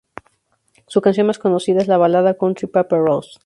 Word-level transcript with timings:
Su 0.87 0.99
canción 0.99 1.27
más 1.27 1.37
conocida 1.37 1.79
es 1.79 1.87
la 1.87 1.95
balada 1.99 2.33
country 2.33 2.65
"Paper 2.67 3.01
Roses. 3.01 3.39